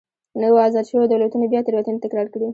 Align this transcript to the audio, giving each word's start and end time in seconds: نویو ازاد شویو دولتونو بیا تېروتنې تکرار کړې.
نویو 0.41 0.57
ازاد 0.67 0.85
شویو 0.89 1.09
دولتونو 1.11 1.45
بیا 1.51 1.61
تېروتنې 1.65 1.99
تکرار 2.03 2.27
کړې. 2.33 2.47